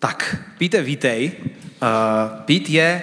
[0.00, 1.32] Tak, Píte, vítej.
[1.42, 3.02] Uh, Pít je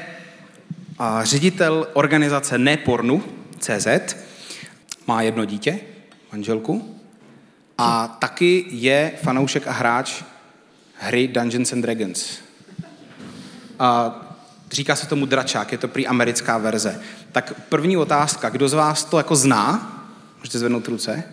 [0.99, 3.23] uh, ředitel organizace Nepornu,
[3.59, 3.87] CZ,
[5.07, 5.79] má jedno dítě,
[6.31, 6.99] manželku,
[7.77, 10.23] a taky je fanoušek a hráč
[10.93, 12.39] hry Dungeons and Dragons.
[13.81, 14.13] Uh,
[14.71, 17.01] říká se tomu dračák, je to prý americká verze.
[17.31, 19.93] Tak první otázka, kdo z vás to jako zná?
[20.39, 21.23] Můžete zvednout ruce.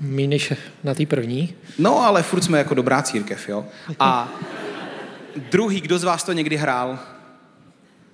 [0.00, 0.52] Mí než
[0.84, 1.54] na té první.
[1.78, 3.64] No, ale furt jsme jako dobrá církev, jo.
[3.98, 4.32] A
[5.50, 6.98] druhý, kdo z vás to někdy hrál?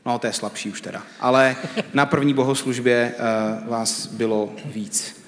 [0.06, 1.02] No, to je slabší už teda.
[1.20, 1.56] Ale
[1.94, 5.24] na první bohoslužbě uh, vás bylo víc.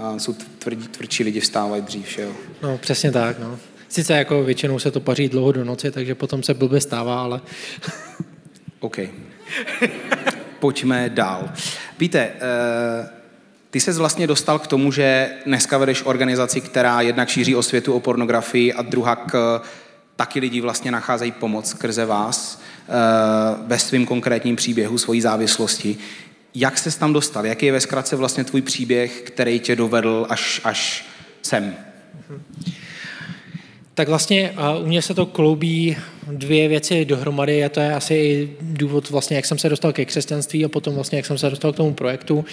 [0.00, 2.32] Uh, jsou tvrdí, tvrdší lidi, vstávají dřív, jo.
[2.62, 3.58] No, přesně tak, no.
[3.88, 7.40] Sice jako většinou se to paří dlouho do noci, takže potom se blbě stává, ale...
[8.80, 8.98] OK.
[10.60, 11.50] Pojďme dál.
[11.98, 13.17] Víte, uh,
[13.70, 18.00] ty se vlastně dostal k tomu, že dneska vedeš organizaci, která jednak šíří osvětu o
[18.00, 19.62] pornografii a druhá k
[20.16, 22.94] taky lidi vlastně nacházejí pomoc skrze vás uh,
[23.68, 25.96] ve svém konkrétním příběhu svojí závislosti.
[26.54, 27.46] Jak se tam dostal?
[27.46, 31.06] Jaký je ve zkratce vlastně tvůj příběh, který tě dovedl až, až
[31.42, 31.74] sem?
[33.94, 35.96] Tak vlastně u mě se to kloubí
[36.32, 40.04] dvě věci dohromady a to je asi i důvod vlastně, jak jsem se dostal ke
[40.04, 42.44] křesťanství a potom vlastně, jak jsem se dostal k tomu projektu.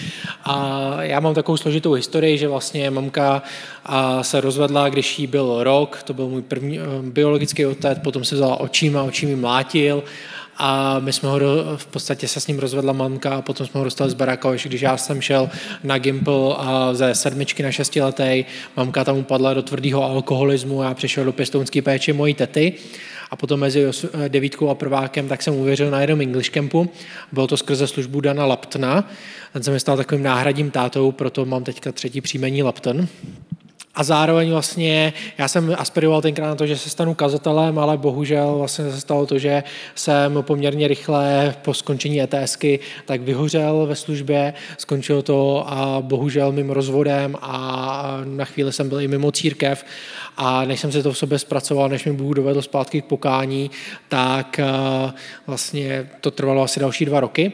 [0.43, 3.43] A já mám takovou složitou historii, že vlastně mamka
[4.21, 8.59] se rozvedla, když jí byl rok, to byl můj první biologický otec, potom se vzala
[8.59, 10.03] očím a očím mi mlátil
[10.57, 11.39] a my jsme ho
[11.75, 14.81] v podstatě se s ním rozvedla mamka a potom jsme ho dostali z baráka, když
[14.81, 15.49] já jsem šel
[15.83, 18.45] na Gimple a ze sedmičky na šestiletej,
[18.77, 22.73] mamka tam upadla do tvrdého alkoholismu, já přišel do pěstounské péče mojí tety
[23.31, 23.85] a potom mezi
[24.27, 26.89] devítkou a prvákem tak jsem uvěřil na jednom English campu.
[27.31, 29.09] Bylo to skrze službu Dana Laptna.
[29.53, 33.07] Ten se mi stal takovým náhradním tátou, proto mám teďka třetí příjmení Lapton.
[33.95, 38.57] A zároveň vlastně, já jsem aspiroval tenkrát na to, že se stanu kazatelem, ale bohužel
[38.57, 39.63] vlastně se stalo to, že
[39.95, 46.69] jsem poměrně rychle po skončení ETSky tak vyhořel ve službě, skončilo to a bohužel mým
[46.69, 49.85] rozvodem a na chvíli jsem byl i mimo církev
[50.37, 53.71] a než jsem se to v sobě zpracoval, než mi Bůh dovedl zpátky k pokání,
[54.09, 54.59] tak
[55.47, 57.51] vlastně to trvalo asi další dva roky.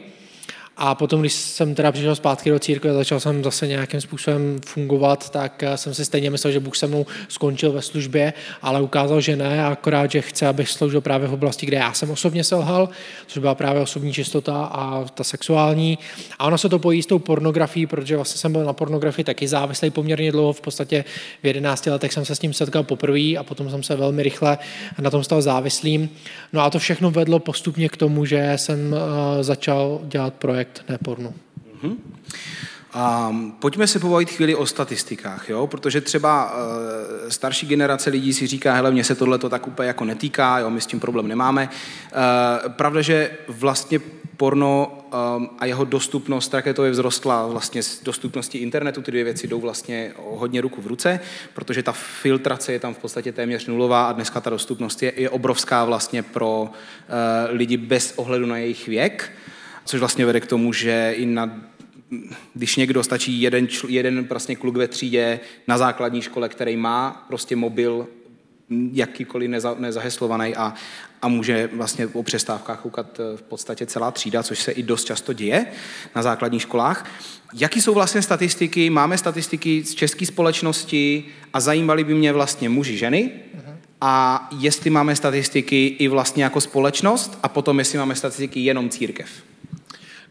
[0.76, 4.60] A potom, když jsem teda přišel zpátky do církve a začal jsem zase nějakým způsobem
[4.66, 8.82] fungovat, tak eh, jsem si stejně myslel, že Bůh se mnou skončil ve službě, ale
[8.82, 12.44] ukázal, že ne, akorát, že chce, abych sloužil právě v oblasti, kde já jsem osobně
[12.44, 12.88] selhal,
[13.26, 15.98] což byla právě osobní čistota a ta sexuální.
[16.38, 19.48] A ono se to pojí s tou pornografií, protože vlastně jsem byl na pornografii taky
[19.48, 21.04] závislý poměrně dlouho, v podstatě
[21.42, 24.58] v 11 letech jsem se s tím setkal poprvé a potom jsem se velmi rychle
[25.00, 26.10] na tom stal závislým.
[26.52, 30.84] No a to všechno vedlo postupně k tomu, že jsem eh, začal dělat projekt projekt,
[30.88, 31.34] ne porno.
[31.82, 31.96] Mm-hmm.
[33.30, 35.66] Um, pojďme se pobavit chvíli o statistikách, jo?
[35.66, 39.86] protože třeba uh, starší generace lidí si říká, hele, mně se tohle to tak úplně
[39.86, 40.70] jako netýká, jo?
[40.70, 41.68] my s tím problém nemáme.
[41.68, 44.00] Uh, pravda, že vlastně
[44.36, 45.04] porno
[45.36, 50.12] um, a jeho dostupnost raketově vzrostla vlastně z dostupnosti internetu, ty dvě věci jdou vlastně
[50.16, 51.20] hodně ruku v ruce,
[51.54, 55.30] protože ta filtrace je tam v podstatě téměř nulová a dneska ta dostupnost je, je
[55.30, 56.68] obrovská vlastně pro uh,
[57.50, 59.32] lidi bez ohledu na jejich věk
[59.84, 61.60] což vlastně vede k tomu, že i na
[62.54, 67.56] když někdo stačí jeden, jeden prostě kluk ve třídě na základní škole, který má prostě
[67.56, 68.06] mobil
[68.92, 70.74] jakýkoliv neza, nezaheslovaný a,
[71.22, 75.04] a může vlastně o přestávkách koukat eh, v podstatě celá třída, což se i dost
[75.04, 75.66] často děje
[76.16, 77.10] na základních školách.
[77.54, 78.90] Jaký jsou vlastně statistiky?
[78.90, 83.30] Máme statistiky z české společnosti a zajímali by mě vlastně muži, ženy
[84.00, 89.28] a jestli máme statistiky i vlastně jako společnost a potom jestli máme statistiky jenom církev.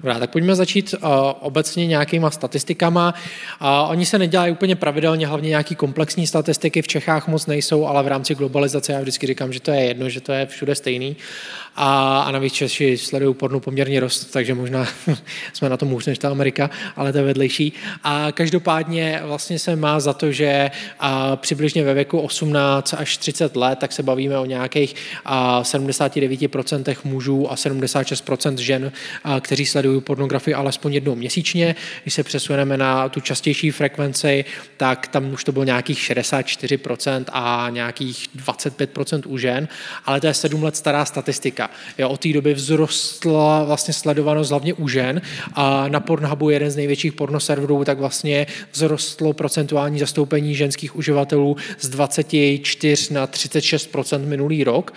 [0.01, 3.13] Dobrá, tak pojďme začít uh, obecně nějakýma statistikama.
[3.61, 8.03] Uh, oni se nedělají úplně pravidelně, hlavně nějaký komplexní statistiky v Čechách moc nejsou, ale
[8.03, 11.15] v rámci globalizace já vždycky říkám, že to je jedno, že to je všude stejný.
[11.75, 14.87] A, a navíc Češi sledují pornu poměrně dost, takže možná
[15.53, 17.73] jsme na tom hůř než ta Amerika, ale to je vedlejší.
[18.03, 23.55] A každopádně vlastně se má za to, že a přibližně ve věku 18 až 30
[23.55, 24.95] let, tak se bavíme o nějakých
[25.25, 28.91] a 79% mužů a 76% žen,
[29.23, 31.75] a, kteří sledují pornografii alespoň jednou měsíčně.
[32.03, 34.45] Když se přesuneme na tu častější frekvenci,
[34.77, 39.67] tak tam už to bylo nějakých 64% a nějakých 25% u žen,
[40.05, 41.69] ale to je 7 let stará statistika Amerika.
[41.97, 45.21] Jo, od té doby vzrostla vlastně sledovanost hlavně u žen
[45.53, 51.89] a na Pornhubu jeden z největších pornoserverů, tak vlastně vzrostlo procentuální zastoupení ženských uživatelů z
[51.89, 54.93] 24 na 36 minulý rok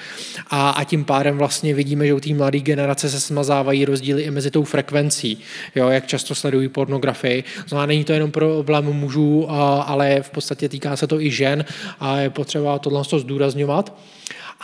[0.51, 4.31] a, a tím pádem vlastně vidíme, že u té mladé generace se smazávají rozdíly i
[4.31, 5.39] mezi tou frekvencí,
[5.75, 7.45] jo, jak často sledují pornografii.
[7.67, 9.47] Znamená, není to jenom problém mužů,
[9.87, 11.65] ale v podstatě týká se to i žen
[12.01, 13.93] a je potřeba tohle zdůrazňovat.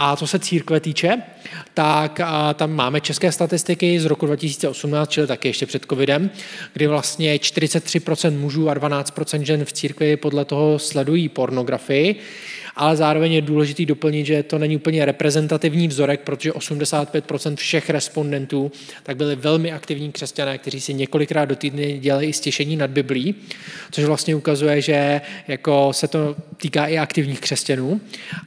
[0.02, 1.23] A co se církve týče,
[1.75, 2.20] tak
[2.55, 6.31] tam máme české statistiky z roku 2018, čili taky ještě před covidem,
[6.73, 12.20] kdy vlastně 43% mužů a 12% žen v církvi podle toho sledují pornografii
[12.81, 18.73] ale zároveň je důležité doplnit, že to není úplně reprezentativní vzorek, protože 85% všech respondentů
[19.03, 23.35] tak byli velmi aktivní křesťané, kteří si několikrát do týdny dělali i stěšení nad Biblí,
[23.91, 28.00] což vlastně ukazuje, že jako se to týká i aktivních křesťanů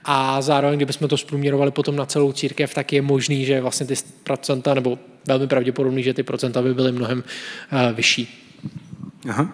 [0.06, 3.96] a zároveň, kdybychom to zprůměrovali potom na celou církev, tak je možný, že vlastně ty
[4.24, 7.24] procenta, nebo velmi pravděpodobný, že ty procenta by byly mnohem
[7.72, 8.40] uh, vyšší.
[9.30, 9.54] Aha.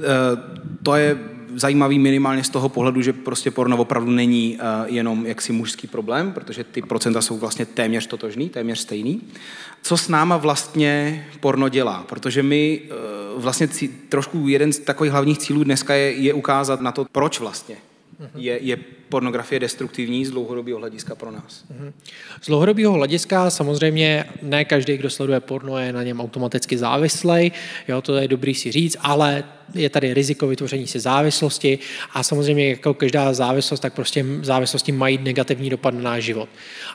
[0.00, 0.04] E,
[0.82, 5.52] to je zajímavý minimálně z toho pohledu, že prostě porno opravdu není uh, jenom jaksi
[5.52, 9.22] mužský problém, protože ty procenta jsou vlastně téměř totožný, téměř stejný.
[9.82, 12.04] Co s náma vlastně porno dělá?
[12.08, 12.80] Protože my
[13.36, 13.68] uh, vlastně
[14.08, 17.76] trošku jeden z takových hlavních cílů dneska je, je ukázat na to, proč vlastně
[18.36, 18.76] je, je
[19.08, 21.64] pornografie destruktivní z dlouhodobého hlediska pro nás?
[22.42, 27.52] Z dlouhodobého hlediska samozřejmě ne každý, kdo sleduje porno, je na něm automaticky závislý,
[27.88, 29.44] jo, to je dobrý si říct, ale
[29.74, 31.78] je tady riziko vytvoření si závislosti
[32.12, 36.48] a samozřejmě jako každá závislost, tak prostě závislosti mají negativní dopad na náš život.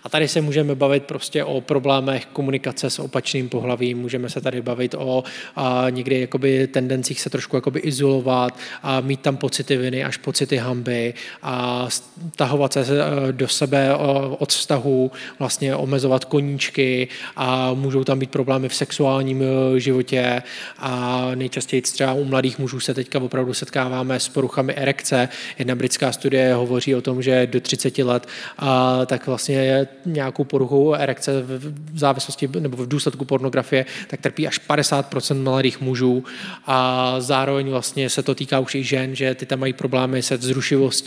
[0.03, 4.61] A tady se můžeme bavit prostě o problémech komunikace s opačným pohlavím, můžeme se tady
[4.61, 5.23] bavit o
[5.55, 10.57] a, někdy jakoby tendencích se trošku jakoby izolovat, a mít tam pocity viny až pocity
[10.57, 11.12] hamby
[11.43, 11.87] a
[12.33, 13.95] stahovat se e, do sebe
[14.39, 20.41] od vztahu, vlastně omezovat koníčky a můžou tam být problémy v sexuálním e, životě
[20.79, 25.29] a nejčastěji třeba u mladých mužů se teďka opravdu setkáváme s poruchami erekce.
[25.59, 28.27] Jedna britská studie hovoří o tom, že do 30 let
[28.57, 34.59] a, tak vlastně nějakou poruchou erekce v závislosti nebo v důsledku pornografie, tak trpí až
[34.69, 36.23] 50% mladých mužů
[36.65, 40.37] a zároveň vlastně se to týká už i žen, že ty tam mají problémy se
[40.37, 41.02] vzrušivostí,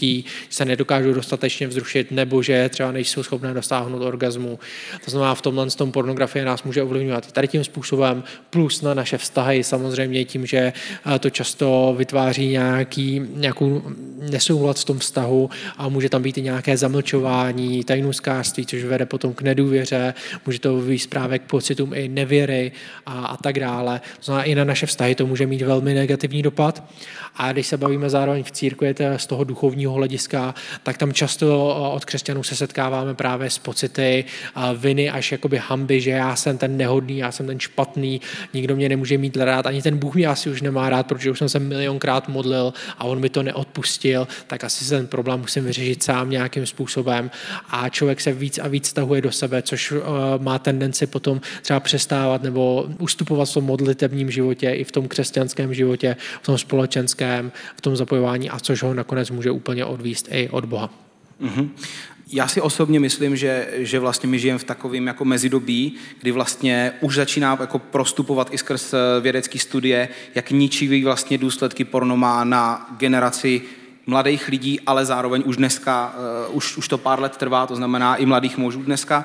[0.50, 4.58] se nedokážou dostatečně vzrušit nebo že třeba nejsou schopné dostáhnout orgazmu.
[5.04, 9.18] To znamená, v tomhle tom pornografie nás může ovlivňovat tady tím způsobem, plus na naše
[9.18, 10.72] vztahy samozřejmě tím, že
[11.20, 13.82] to často vytváří nějaký, nějakou
[14.30, 19.34] nesouhlad v tom vztahu a může tam být i nějaké zamlčování, tajnůskářství, což vede potom
[19.34, 20.14] k nedůvěře,
[20.46, 22.72] může to vyvíjet právě k pocitům i nevěry
[23.06, 24.00] a, a tak dále.
[24.16, 26.84] To znamená, i na naše vztahy to může mít velmi negativní dopad.
[27.36, 32.04] A když se bavíme zároveň v církvi z toho duchovního hlediska, tak tam často od
[32.04, 34.24] křesťanů se setkáváme právě s pocity
[34.76, 38.20] viny až jakoby hamby, že já jsem ten nehodný, já jsem ten špatný,
[38.54, 41.38] nikdo mě nemůže mít rád, ani ten Bůh mě asi už nemá rád, protože už
[41.38, 46.02] jsem se milionkrát modlil a on mi to neodpustil, tak asi ten problém musím vyřešit
[46.02, 47.30] sám nějakým způsobem.
[47.70, 49.98] A člověk se víc a víc stahuje do sebe, což uh,
[50.38, 55.74] má tendenci potom třeba přestávat nebo ustupovat v tom modlitebním životě i v tom křesťanském
[55.74, 60.48] životě, v tom společenském, v tom zapojování a což ho nakonec může úplně odvíst i
[60.48, 60.90] od Boha.
[61.42, 61.68] Mm-hmm.
[62.32, 66.92] Já si osobně myslím, že, že vlastně my žijeme v takovém jako mezidobí, kdy vlastně
[67.00, 72.44] už začíná jako prostupovat i skrz eh, vědecké studie, jak ničivý vlastně důsledky porno má
[72.44, 73.62] na generaci
[74.06, 76.14] mladých lidí, ale zároveň už dneska,
[76.48, 79.24] uh, už, už to pár let trvá, to znamená i mladých mužů dneska.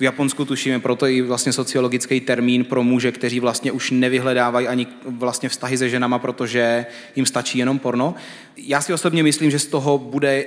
[0.00, 4.86] V Japonsku tušíme proto i vlastně sociologický termín pro muže, kteří vlastně už nevyhledávají ani
[5.06, 6.86] vlastně vztahy se ženama, protože
[7.16, 8.14] jim stačí jenom porno.
[8.56, 10.46] Já si osobně myslím, že z toho bude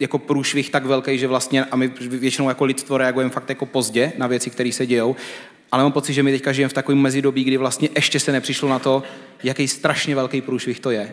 [0.00, 4.12] jako průšvih tak velký, že vlastně, a my většinou jako lidstvo reagujeme fakt jako pozdě
[4.18, 5.16] na věci, které se dějou,
[5.72, 8.68] ale mám pocit, že my teďka žijeme v takovém mezidobí, kdy vlastně ještě se nepřišlo
[8.68, 9.02] na to,
[9.42, 11.12] jaký strašně velký průšvih to je.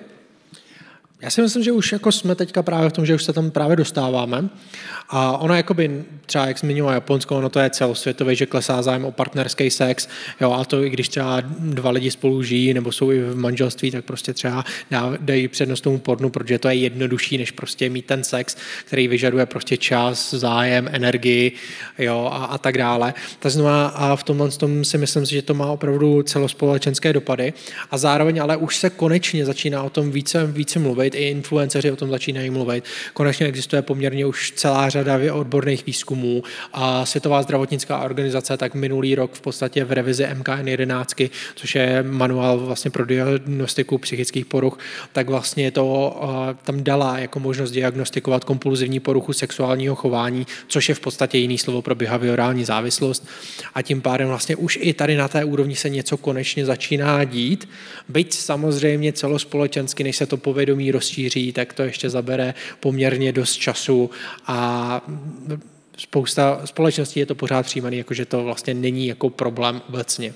[1.22, 3.52] Já si myslím, že už jako jsme teďka právě v tom, že už se tam
[3.52, 4.50] právě dostáváme.
[5.10, 9.12] A ono jakoby, třeba jak zmiňoval Japonsko, ono to je celosvětové, že klesá zájem o
[9.12, 10.08] partnerský sex,
[10.42, 13.92] jo, a to i když třeba dva lidi spolu žijí nebo jsou i v manželství,
[13.92, 14.66] tak prostě třeba
[15.20, 19.46] dají přednost tomu pornu, protože to je jednodušší, než prostě mít ten sex, který vyžaduje
[19.46, 21.52] prostě čas, zájem, energii,
[21.98, 23.14] jo, a, a tak dále.
[23.40, 27.54] To znamená, a v tomhle tom si myslím, že to má opravdu celospolečenské dopady.
[27.92, 31.92] A zároveň ale už se konečně začíná o tom více, více mluvit, mluvit, i influenceři
[31.92, 32.84] o tom začínají mluvit.
[33.14, 39.34] Konečně existuje poměrně už celá řada odborných výzkumů a Světová zdravotnická organizace tak minulý rok
[39.34, 41.16] v podstatě v revizi MKN 11,
[41.56, 44.80] což je manuál vlastně pro diagnostiku psychických poruch,
[45.14, 46.16] tak vlastně to
[46.64, 51.82] tam dala jako možnost diagnostikovat kompulzivní poruchu sexuálního chování, což je v podstatě jiný slovo
[51.82, 53.28] pro behaviorální závislost.
[53.74, 57.70] A tím pádem vlastně už i tady na té úrovni se něco konečně začíná dít,
[58.10, 64.10] byť samozřejmě celospolečensky, než se to povědomí rozšíří, tak to ještě zabere poměrně dost času
[64.48, 65.02] a
[65.98, 70.34] spousta společností je to pořád přijímané, jakože to vlastně není jako problém obecně.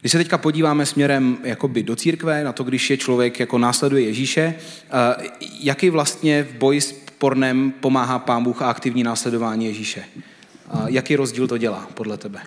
[0.00, 4.04] Když se teďka podíváme směrem jakoby do církve, na to, když je člověk jako následuje
[4.04, 5.28] Ježíše, eh,
[5.60, 10.04] jaký vlastně v boji s pornem pomáhá pán Bůh a aktivní následování Ježíše.
[10.86, 12.40] Jaký rozdíl to dělá podle tebe?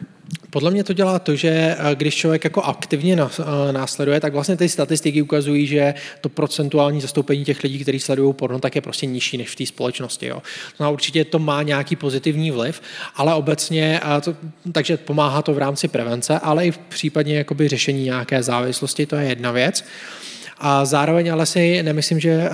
[0.49, 4.57] Podle mě to dělá to, že eh, když člověk jako aktivně eh, následuje, tak vlastně
[4.57, 9.05] ty statistiky ukazují, že to procentuální zastoupení těch lidí, kteří sledují porno, tak je prostě
[9.05, 10.25] nižší než v té společnosti.
[10.25, 10.41] Jo.
[10.79, 12.81] No určitě to má nějaký pozitivní vliv,
[13.15, 14.35] ale obecně, to,
[14.71, 19.15] takže pomáhá to v rámci prevence, ale i v případně jakoby řešení nějaké závislosti, to
[19.15, 19.83] je jedna věc.
[20.59, 22.49] A zároveň ale si nemyslím, že eh,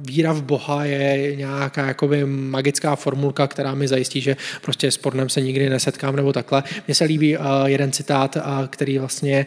[0.00, 5.28] víra v Boha je nějaká jakoby magická formulka, která mi zajistí, že prostě s pornem
[5.28, 6.62] se nikdy nesetkám nebo takhle.
[6.86, 8.40] Mně se líbí eh, jeden citát, eh,
[8.70, 9.46] který vlastně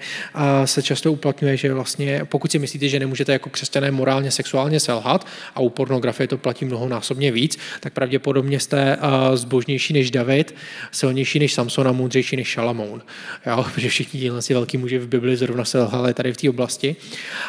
[0.66, 5.28] se často uplatňuje, že vlastně pokud si myslíte, že nemůžete jako křesťané morálně, sexuálně selhat
[5.56, 8.98] a u pornografie to platí mnohonásobně víc, tak pravděpodobně jste
[9.34, 10.56] zbožnější než David,
[10.92, 13.02] silnější než Samson a moudřejší než Šalamoun.
[13.46, 13.66] Jo?
[13.74, 16.96] Protože všichni si velký muži v Bibli zrovna selhali tady v té oblasti.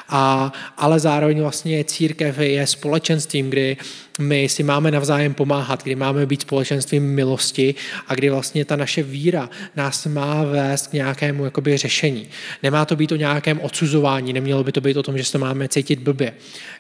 [0.08, 0.45] A
[0.76, 3.76] ale zároveň vlastně církev je společenstvím, kdy
[4.18, 7.74] my si máme navzájem pomáhat, kdy máme být společenstvím milosti
[8.08, 12.28] a kdy vlastně ta naše víra nás má vést k nějakému jakoby řešení.
[12.62, 15.68] Nemá to být o nějakém odsuzování, nemělo by to být o tom, že se máme
[15.68, 16.32] cítit blbě.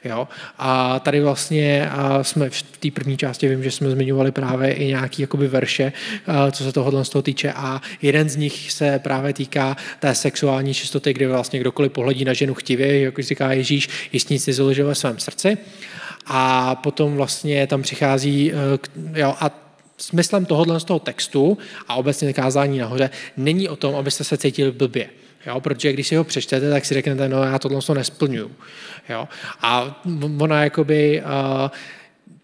[0.04, 0.28] Jo?
[0.58, 4.86] A tady vlastně a jsme v té první části, vím, že jsme zmiňovali právě i
[4.86, 5.92] nějaký jakoby verše,
[6.52, 10.74] co se tohohle z toho týče a jeden z nich se právě týká té sexuální
[10.74, 14.94] čistoty, kdy vlastně kdokoliv pohledí na ženu chtivě, jako říká Ježíš, jist nic nezaložil ve
[14.94, 15.58] svém srdci.
[16.26, 19.50] A potom vlastně tam přichází, eh, jo, a
[19.98, 24.72] smyslem tohohle z toho textu a obecně kázání nahoře není o tom, abyste se cítili
[24.72, 25.08] blbě.
[25.46, 28.50] Jo, protože když si ho přečtete, tak si řeknete, no já tohle to nesplňuju.
[29.08, 29.28] Jo.
[29.60, 30.02] A
[30.38, 31.70] ona jakoby uh,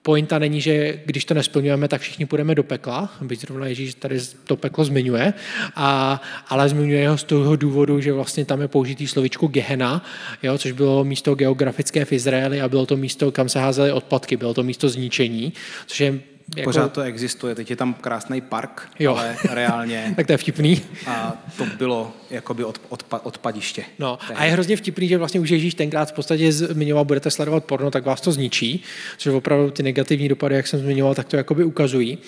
[0.03, 4.21] pointa není, že když to nesplňujeme, tak všichni půjdeme do pekla, byť zrovna Ježíš tady
[4.45, 5.33] to peklo zmiňuje,
[5.77, 10.05] a, ale zmiňuje ho z toho důvodu, že vlastně tam je použitý slovičku Gehena,
[10.43, 14.37] jo, což bylo místo geografické v Izraeli a bylo to místo, kam se házely odpadky,
[14.37, 15.53] bylo to místo zničení,
[15.87, 16.21] což je
[16.57, 16.69] jako...
[16.69, 19.17] Pořád to existuje, teď je tam krásný park, jo.
[19.17, 20.13] ale reálně...
[20.17, 20.83] tak to je vtipný.
[21.07, 23.85] A to bylo jakoby od, odpa, odpadiště.
[23.99, 27.65] No a je hrozně vtipný, že vlastně už Ježíš tenkrát v podstatě zmiňoval, budete sledovat
[27.65, 28.83] porno, tak vás to zničí,
[29.19, 32.19] což opravdu ty negativní dopady, jak jsem zmiňoval, tak to jakoby ukazují.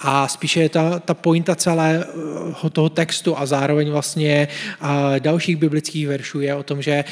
[0.00, 4.48] A spíše je ta, ta pointa celého toho textu a zároveň vlastně
[4.80, 7.04] a dalších biblických veršů je o tom, že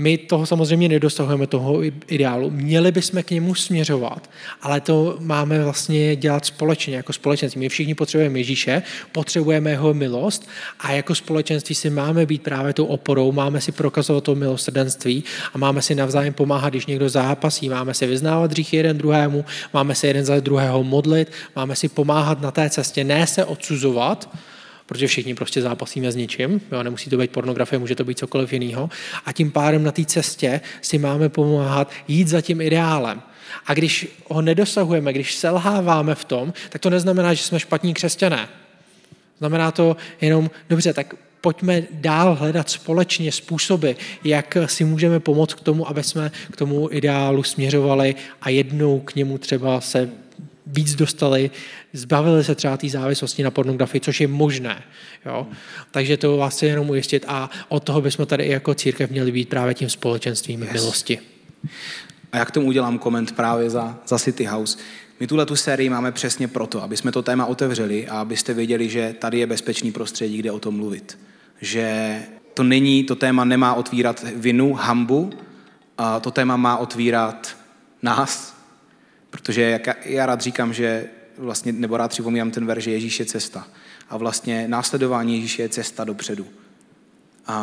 [0.00, 2.50] my toho samozřejmě nedosahujeme, toho ideálu.
[2.50, 4.30] Měli bychom k němu směřovat,
[4.62, 7.60] ale to máme vlastně dělat společně, jako společenství.
[7.60, 10.48] My všichni potřebujeme Ježíše, potřebujeme jeho milost
[10.80, 15.58] a jako společenství si máme být právě tou oporou, máme si prokazovat to milosrdenství a
[15.58, 20.06] máme si navzájem pomáhat, když někdo zápasí, máme si vyznávat hříchy jeden druhému, máme se
[20.06, 24.28] jeden za druhého modlit, máme si pomáhat na té cestě, ne se odsuzovat,
[24.90, 28.52] protože všichni prostě zápasíme s ničím, jo, nemusí to být pornografie, může to být cokoliv
[28.52, 28.90] jiného.
[29.26, 33.22] A tím pádem na té cestě si máme pomáhat jít za tím ideálem.
[33.66, 38.48] A když ho nedosahujeme, když selháváme v tom, tak to neznamená, že jsme špatní křesťané.
[39.38, 43.90] Znamená to jenom, dobře, tak pojďme dál hledat společně způsoby,
[44.24, 49.14] jak si můžeme pomoct k tomu, aby jsme k tomu ideálu směřovali a jednou k
[49.14, 50.10] němu třeba se
[50.72, 51.50] víc dostali,
[51.92, 54.82] zbavili se třeba té závislosti na pornografii, což je možné.
[55.26, 55.46] Jo?
[55.90, 59.32] Takže to vás chci jenom ujistit a od toho bychom tady i jako církev měli
[59.32, 60.72] být právě tím společenstvím yes.
[60.72, 61.18] milosti.
[62.32, 64.78] A jak tomu udělám koment právě za, za City House?
[65.20, 68.88] My tuhle tu sérii máme přesně proto, aby jsme to téma otevřeli a abyste věděli,
[68.88, 71.18] že tady je bezpečný prostředí, kde o tom mluvit.
[71.60, 72.18] Že
[72.54, 75.30] to není, to téma nemá otvírat vinu, hambu,
[75.98, 77.56] a to téma má otvírat
[78.02, 78.59] nás,
[79.30, 81.04] Protože jak já rád říkám, že
[81.38, 83.66] vlastně, nebo rád připomínám ten verš, že Ježíš je cesta.
[84.08, 86.46] A vlastně následování Ježíše je cesta dopředu.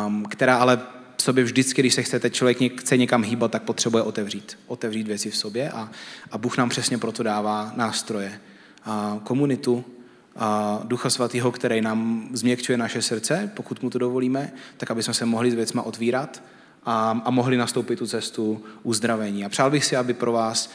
[0.06, 0.80] Um, která ale
[1.16, 4.58] v sobě vždycky, když se chcete, člověk chce někam hýbat, tak potřebuje otevřít.
[4.66, 5.90] Otevřít věci v sobě a,
[6.30, 8.40] a Bůh nám přesně proto dává nástroje.
[8.84, 9.84] A komunitu,
[10.36, 15.14] a Ducha Svatého, který nám změkčuje naše srdce, pokud mu to dovolíme, tak aby jsme
[15.14, 16.42] se mohli s věcma otvírat
[16.84, 19.44] a, a mohli nastoupit tu cestu uzdravení.
[19.44, 20.70] A přál bych si, aby pro vás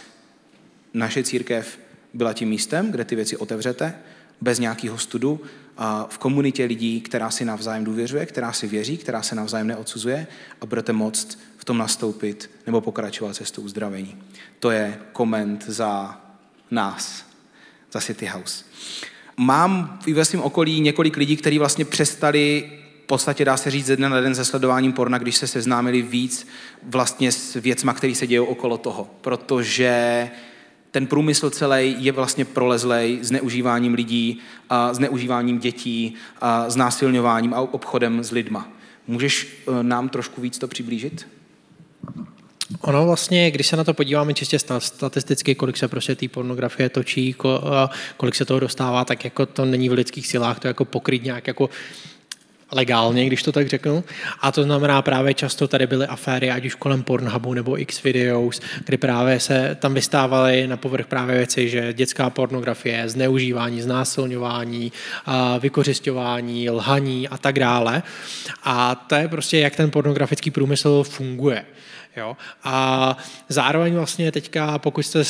[0.93, 1.79] naše církev
[2.13, 3.93] byla tím místem, kde ty věci otevřete,
[4.41, 5.41] bez nějakého studu,
[5.77, 10.27] a v komunitě lidí, která si navzájem důvěřuje, která si věří, která se navzájem neodsuzuje
[10.62, 14.17] a budete moct v tom nastoupit nebo pokračovat cestou uzdravení.
[14.59, 16.21] To je koment za
[16.71, 17.25] nás,
[17.91, 18.63] za City House.
[19.38, 22.71] Mám i ve svém okolí několik lidí, kteří vlastně přestali
[23.03, 26.01] v podstatě dá se říct ze dne na den se sledováním porna, když se seznámili
[26.01, 26.47] víc
[26.83, 29.09] vlastně s věcma, které se dějí okolo toho.
[29.21, 30.29] Protože
[30.93, 38.23] ten průmysl celý je vlastně prolezlej zneužíváním lidí, a zneužíváním dětí, a znásilňováním a obchodem
[38.23, 38.69] s lidma.
[39.07, 41.27] Můžeš eh, nám trošku víc to přiblížit?
[42.81, 47.35] Ono vlastně, když se na to podíváme čistě statisticky, kolik se prostě té pornografie točí,
[48.17, 51.47] kolik se toho dostává, tak jako to není v lidských silách to jako pokryt nějak
[51.47, 51.69] jako
[52.74, 54.03] legálně, když to tak řeknu.
[54.42, 58.98] A to znamená právě často tady byly aféry, ať už kolem Pornhubu nebo X-Videos, kdy
[58.98, 64.92] právě se tam vystávaly na povrch právě věci, že dětská pornografie, zneužívání, znásilňování,
[65.60, 68.03] vykořišťování, lhaní a tak dále.
[68.63, 71.65] A to je prostě, jak ten pornografický průmysl funguje.
[72.17, 72.38] Jo?
[72.63, 73.17] A
[73.50, 75.24] zároveň vlastně teďka, pokud jste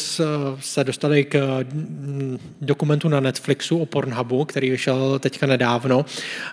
[0.60, 6.06] se dostali k mm, dokumentu na Netflixu o Pornhubu, který vyšel teďka nedávno,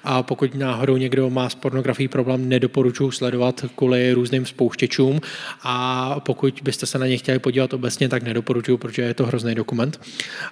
[0.05, 5.21] a pokud náhodou někdo má s pornografií problém, nedoporučuji sledovat kvůli různým spouštěčům
[5.63, 9.55] a pokud byste se na ně chtěli podívat obecně, tak nedoporučuji, protože je to hrozný
[9.55, 10.01] dokument.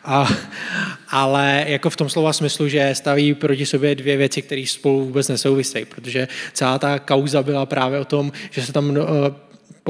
[0.04, 0.28] A,
[1.08, 5.28] ale jako v tom slova smyslu, že staví proti sobě dvě věci, které spolu vůbec
[5.28, 8.96] nesouvisejí, protože celá ta kauza byla právě o tom, že se tam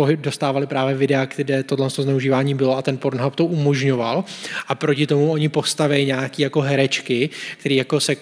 [0.07, 4.25] dostávali právě videa, kde tohle zneužívání bylo a ten Pornhub to umožňoval.
[4.69, 8.17] A proti tomu oni postaví nějaký jako herečky, který jako se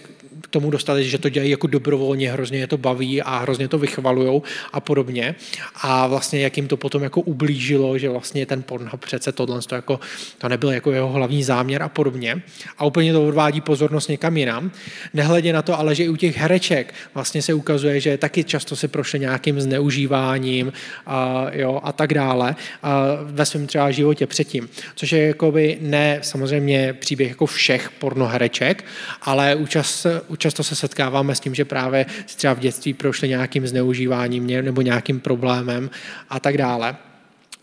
[0.46, 3.78] k tomu dostali, že to dělají jako dobrovolně, hrozně je to baví a hrozně to
[3.78, 5.34] vychvalujou a podobně.
[5.82, 9.74] A vlastně jak jim to potom jako ublížilo, že vlastně ten Pornhub přece tohle to,
[9.74, 10.00] jako,
[10.38, 12.42] to nebyl jako jeho hlavní záměr a podobně.
[12.78, 14.70] A úplně to odvádí pozornost někam jinam.
[15.14, 18.76] Nehledě na to, ale že i u těch hereček vlastně se ukazuje, že taky často
[18.76, 20.72] si prošly nějakým zneužíváním
[21.06, 24.68] a, jo, a tak dále a ve svém třeba životě předtím.
[24.94, 28.84] Což je jakoby ne samozřejmě příběh jako všech pornohereček,
[29.22, 34.46] ale účast, často se setkáváme s tím, že právě třeba v dětství prošli nějakým zneužíváním
[34.46, 35.90] nebo nějakým problémem
[36.30, 36.96] a tak dále.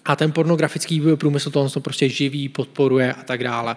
[0.05, 3.75] A ten pornografický průmysl to prostě živí, podporuje a tak dále.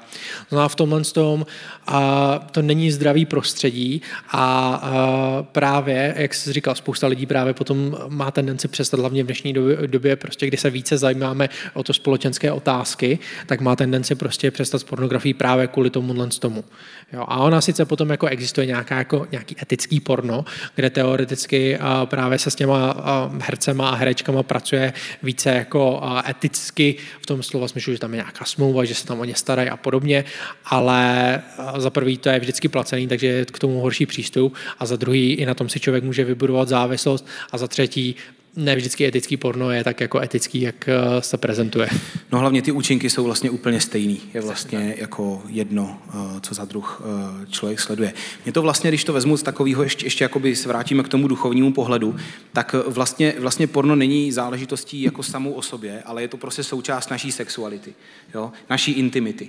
[0.52, 1.46] No a v tomhle tom
[1.86, 7.96] a to není zdravý prostředí a, a právě, jak jsi říkal, spousta lidí právě potom
[8.08, 11.92] má tendenci přestat, hlavně v dnešní době, době prostě, kdy se více zajímáme o to
[11.92, 16.64] společenské otázky, tak má tendenci prostě přestat s pornografií právě kvůli tomu tomu.
[17.12, 22.06] Jo, a ona sice potom jako existuje nějaká, jako, nějaký etický porno, kde teoreticky a
[22.06, 27.42] právě se s těma a hercema a herečkama pracuje více jako a eticky, v tom
[27.42, 30.24] slova smyslu, že tam je nějaká smlouva, že se tam o ně starají a podobně,
[30.64, 31.42] ale
[31.76, 35.32] za prvý to je vždycky placený, takže je k tomu horší přístup a za druhý
[35.32, 38.16] i na tom si člověk může vybudovat závislost a za třetí
[38.56, 41.88] ne vždycky etický porno je tak jako etický, jak eh, se prezentuje.
[42.32, 44.20] No hlavně ty účinky jsou vlastně úplně stejný.
[44.34, 48.12] Je vlastně jako jedno, eh, co za druh eh, člověk sleduje.
[48.44, 51.28] Mě to vlastně, když to vezmu z takového, ještě, ještě jakoby se vrátíme k tomu
[51.28, 52.16] duchovnímu pohledu,
[52.52, 57.10] tak vlastně, vlastně porno není záležitostí jako samou o sobě, ale je to prostě součást
[57.10, 57.94] naší sexuality,
[58.34, 58.52] jo?
[58.70, 59.48] naší intimity.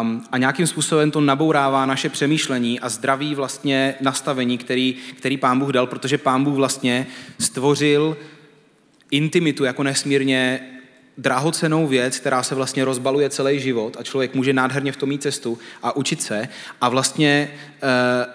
[0.00, 5.58] Um, a nějakým způsobem to nabourává naše přemýšlení a zdraví vlastně nastavení, který, který pán
[5.58, 7.06] Bůh dal, protože pán Bůh vlastně
[7.38, 8.16] stvořil
[9.10, 10.60] intimitu jako nesmírně
[11.18, 15.22] drahocenou věc, která se vlastně rozbaluje celý život a člověk může nádherně v tom mít
[15.22, 16.48] cestu a učit se
[16.80, 17.50] a vlastně
[17.82, 18.26] eh,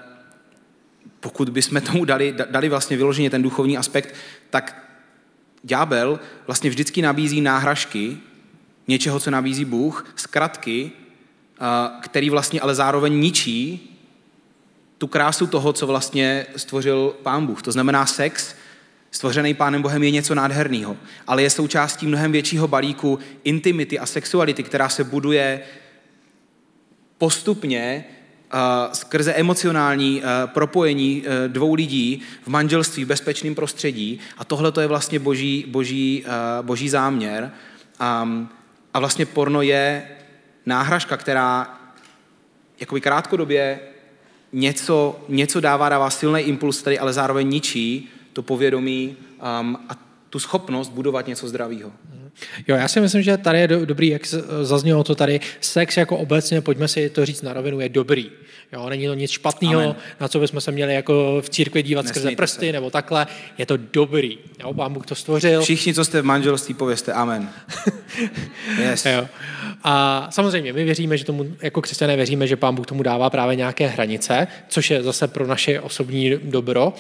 [1.20, 4.16] pokud bychom tomu dali, dali vlastně vyloženě ten duchovní aspekt,
[4.50, 4.88] tak
[5.64, 8.18] ďábel vlastně vždycky nabízí náhražky
[8.88, 11.64] něčeho, co nabízí Bůh, zkratky, eh,
[12.02, 13.90] který vlastně ale zároveň ničí
[14.98, 17.62] tu krásu toho, co vlastně stvořil Pán Bůh.
[17.62, 18.56] To znamená sex,
[19.14, 20.98] Stvořený Pánem Bohem je něco nádherného,
[21.28, 25.62] ale je součástí mnohem většího balíku intimity a sexuality, která se buduje
[27.18, 28.06] postupně
[28.54, 28.60] uh,
[28.94, 34.20] skrze emocionální uh, propojení uh, dvou lidí v manželství, v bezpečném prostředí.
[34.38, 37.52] A tohle to je vlastně boží, boží, uh, boží záměr.
[38.24, 38.50] Um,
[38.94, 40.08] a vlastně porno je
[40.66, 41.78] náhražka, která
[42.80, 43.80] jakoby krátkodobě
[44.54, 49.18] něco, něco dává, dává silný impuls tady, ale zároveň ničí to povědomí
[49.62, 49.96] um, a
[50.30, 51.92] tu schopnost budovat něco zdravého.
[52.68, 54.22] Jo, já si myslím, že tady je do, dobrý, jak
[54.62, 58.32] zaznělo to tady, sex jako obecně, pojďme si to říct na rovinu, je dobrý.
[58.74, 62.20] Jo, není to nic špatného, na co bychom se měli jako v církvi dívat Nesmíte
[62.20, 62.72] skrze prsty se.
[62.72, 63.28] nebo takhle.
[63.58, 64.38] Je to dobrý.
[64.60, 65.62] Jo, pán Bůh to stvořil.
[65.62, 67.50] Všichni, co jste v manželství, pověste amen.
[68.82, 69.06] yes.
[69.06, 69.28] jo.
[69.84, 73.56] A samozřejmě, my věříme, že tomu, jako křesťané věříme, že pán Bůh tomu dává právě
[73.56, 76.94] nějaké hranice, což je zase pro naše osobní dobro.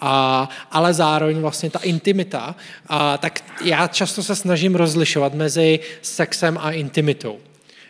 [0.00, 6.58] A, ale zároveň vlastně ta intimita, a, tak já často se snažím rozlišovat mezi sexem
[6.60, 7.38] a intimitou.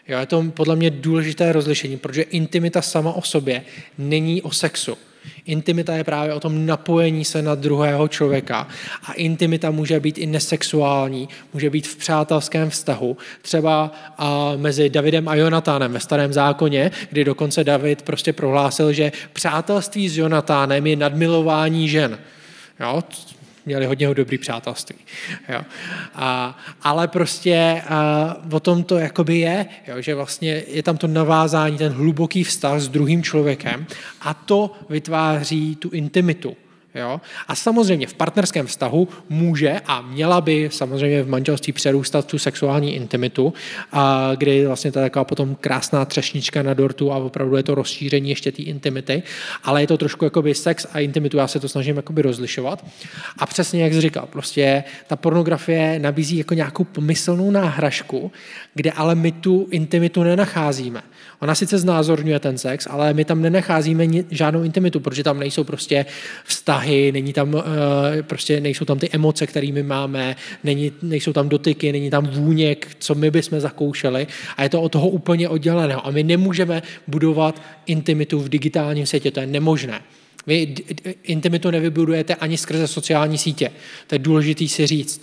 [0.09, 3.63] Jo, je to podle mě důležité rozlišení, protože intimita sama o sobě
[3.99, 4.99] není o sexu.
[5.47, 8.69] Intimita je právě o tom napojení se na druhého člověka.
[9.05, 13.17] A intimita může být i nesexuální, může být v přátelském vztahu.
[13.43, 19.13] Třeba a, mezi Davidem a Jonatánem ve starém zákoně, kdy dokonce David prostě prohlásil, že
[19.33, 22.19] přátelství s Jonatánem je nadmilování žen.
[22.81, 23.03] Jo?
[23.67, 24.97] Měli hodně dobrý přátelství.
[25.49, 25.61] Jo.
[26.15, 31.07] A, ale prostě a, o tom to jakoby je, jo, že vlastně je tam to
[31.07, 33.87] navázání, ten hluboký vztah s druhým člověkem
[34.21, 36.57] a to vytváří tu intimitu.
[36.95, 37.21] Jo?
[37.49, 42.95] A samozřejmě v partnerském vztahu může a měla by samozřejmě v manželství přerůstat tu sexuální
[42.95, 43.53] intimitu,
[43.93, 47.75] a kdy vlastně to je taková potom krásná třešnička na dortu a opravdu je to
[47.75, 49.23] rozšíření ještě té intimity,
[49.65, 52.85] ale je to trošku jakoby sex a intimitu, já se to snažím jakoby rozlišovat.
[53.39, 58.33] A přesně jak jsi říkal, prostě ta pornografie nabízí jako nějakou pomyslnou náhražku,
[58.75, 61.03] kde ale my tu intimitu nenacházíme.
[61.41, 66.07] Ona sice znázorňuje ten sex, ale my tam nenacházíme žádnou intimitu, protože tam nejsou prostě
[66.45, 71.49] vztahy, není tam, eh, prostě nejsou tam ty emoce, které my máme, není, nejsou tam
[71.49, 74.27] dotyky, není tam vůně, co my bychom zakoušeli
[74.57, 76.07] a je to od toho úplně odděleného.
[76.07, 80.01] A my nemůžeme budovat intimitu v digitálním světě, to je nemožné.
[80.47, 80.75] Vy
[81.23, 83.71] intimitu nevybudujete ani skrze sociální sítě.
[84.07, 85.23] To je důležité si říct.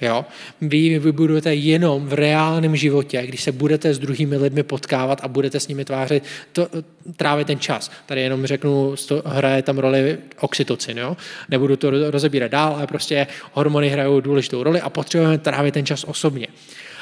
[0.00, 0.24] Jo?
[0.60, 5.60] Vy vybudujete jenom v reálném životě, když se budete s druhými lidmi potkávat a budete
[5.60, 6.68] s nimi tvářit, to,
[7.16, 7.90] trávit ten čas.
[8.06, 10.98] Tady jenom řeknu, hraje tam roli oxytocin.
[10.98, 11.16] Jo?
[11.48, 16.04] Nebudu to rozebírat dál, ale prostě hormony hrajou důležitou roli a potřebujeme trávit ten čas
[16.04, 16.46] osobně.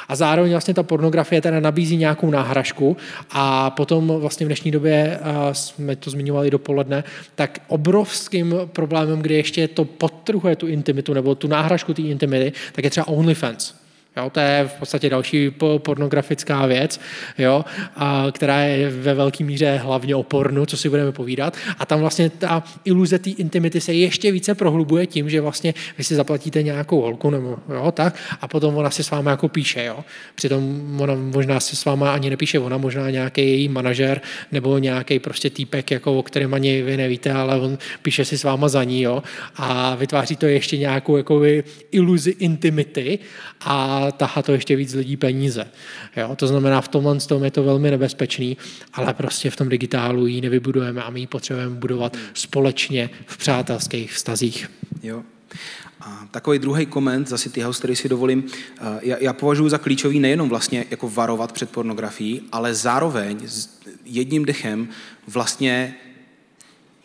[0.09, 2.97] A zároveň vlastně ta pornografie teda nabízí nějakou náhražku
[3.31, 5.21] a potom vlastně v dnešní době,
[5.53, 11.49] jsme to zmiňovali dopoledne, tak obrovským problémem, kdy ještě to podtrhuje tu intimitu nebo tu
[11.49, 13.86] náhražku té intimity, tak je třeba OnlyFans.
[14.17, 17.01] Jo, to je v podstatě další pornografická věc,
[17.39, 17.65] jo,
[17.97, 21.57] a, která je ve velké míře hlavně o pornu, co si budeme povídat.
[21.79, 26.05] A tam vlastně ta iluze té intimity se ještě více prohlubuje tím, že vlastně vy
[26.05, 29.85] si zaplatíte nějakou holku nebo jo, tak, a potom ona si s váma jako píše.
[29.85, 30.05] Jo.
[30.35, 34.21] Přitom ona možná si s váma ani nepíše, ona možná nějaký její manažer
[34.53, 38.45] nebo nějaký prostě týpek, jako, o kterém ani vy nevíte, ale on píše si s
[38.45, 39.23] váma za ní jo,
[39.57, 43.19] a vytváří to ještě nějakou jakoby, iluzi intimity
[43.61, 45.67] a tahá to ještě víc lidí peníze.
[46.17, 46.37] Jo?
[46.37, 48.57] To znamená, v tomhle tom je to velmi nebezpečný,
[48.93, 54.13] ale prostě v tom digitálu ji nevybudujeme a my ji potřebujeme budovat společně v přátelských
[54.13, 54.71] vztazích.
[55.03, 55.23] Jo.
[56.01, 58.45] A takový druhý koment, zase ty house, který si dovolím,
[58.81, 63.39] eh, já, já považuji za klíčový nejenom vlastně jako varovat před pornografií, ale zároveň
[64.05, 64.89] jedním dechem
[65.27, 65.95] vlastně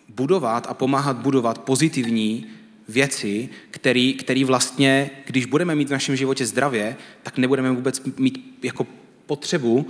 [0.09, 2.45] budovat a pomáhat budovat pozitivní
[2.91, 8.60] věci, který, který vlastně, když budeme mít v našem životě zdravě, tak nebudeme vůbec mít
[8.63, 8.88] jako
[9.32, 9.86] potřebu uh,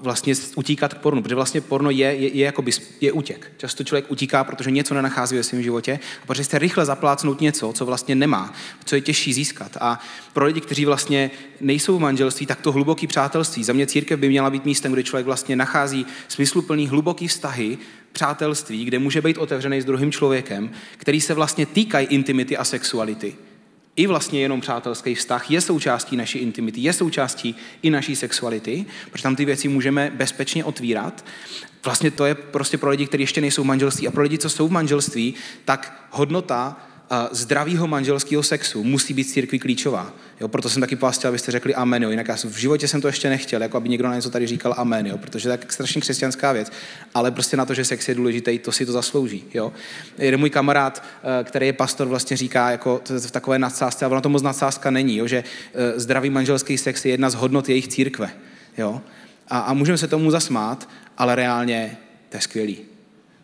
[0.00, 3.52] vlastně utíkat k pornu, protože vlastně porno je, je, je, jakoby, je útěk.
[3.56, 7.72] Často člověk utíká, protože něco nenachází ve svém životě a protože chce rychle zaplácnout něco,
[7.72, 9.76] co vlastně nemá, co je těžší získat.
[9.80, 10.00] A
[10.32, 13.64] pro lidi, kteří vlastně nejsou v manželství, tak to hluboký přátelství.
[13.64, 17.78] Za mě církev by měla být místem, kde člověk vlastně nachází smysluplný hluboký vztahy,
[18.12, 23.34] přátelství, kde může být otevřený s druhým člověkem, který se vlastně týkají intimity a sexuality.
[23.96, 29.22] I vlastně jenom přátelský vztah je součástí naší intimity, je součástí i naší sexuality, protože
[29.22, 31.24] tam ty věci můžeme bezpečně otvírat.
[31.84, 34.50] Vlastně to je prostě pro lidi, kteří ještě nejsou v manželství a pro lidi, co
[34.50, 36.76] jsou v manželství, tak hodnota
[37.30, 40.12] zdravého manželského sexu musí být církví klíčová.
[40.42, 42.02] Jo, proto jsem taky vás chtěl, abyste řekli amen.
[42.02, 42.10] Jo.
[42.10, 44.74] Jinak já v životě jsem to ještě nechtěl, jako aby někdo na něco tady říkal
[44.76, 46.72] amen, jo, protože to je tak strašně křesťanská věc.
[47.14, 49.44] Ale prostě na to, že sex je důležitý, to si to zaslouží.
[49.54, 49.72] Jo.
[50.18, 51.02] Jeden můj kamarád,
[51.40, 54.90] eh, který je pastor, vlastně říká jako v takové nadsázce, a ona to moc nadsázka
[54.90, 58.30] není, jo, že eh, zdravý manželský sex je jedna z hodnot jejich církve.
[58.78, 59.00] Jo.
[59.48, 61.96] A, a můžeme se tomu zasmát, ale reálně
[62.28, 62.91] to je skvělý.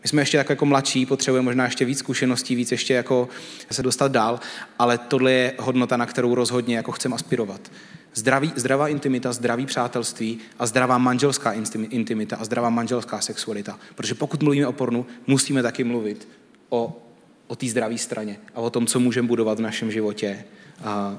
[0.03, 3.29] My jsme ještě tak jako mladší, potřebujeme možná ještě víc zkušeností, víc ještě jako
[3.71, 4.41] se dostat dál,
[4.79, 7.71] ale tohle je hodnota, na kterou rozhodně jako chceme aspirovat.
[8.15, 11.53] Zdraví, zdravá intimita, zdravý přátelství a zdravá manželská
[11.91, 13.79] intimita a zdravá manželská sexualita.
[13.95, 16.29] Protože pokud mluvíme o pornu, musíme taky mluvit
[16.69, 17.03] o,
[17.47, 20.45] o té zdravé straně a o tom, co můžeme budovat v našem životě
[20.85, 21.19] a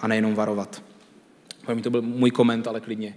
[0.00, 0.82] a nejenom varovat.
[1.66, 3.14] Pro to byl můj koment, ale klidně.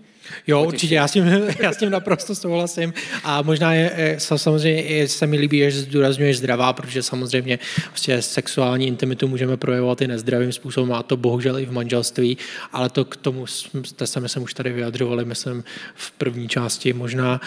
[0.47, 1.25] Jo, určitě, já s, tím,
[1.59, 2.93] já s tím naprosto souhlasím.
[3.23, 8.21] A možná je, je samozřejmě je, se mi líbí, že zdůrazňuješ zdravá, protože samozřejmě vlastně
[8.21, 12.37] sexuální intimitu můžeme projevovat i nezdravým způsobem a to bohužel i v manželství,
[12.73, 15.63] ale to k tomu jste se, myslím, už tady vyjadřovali, myslím,
[15.95, 17.41] v první části možná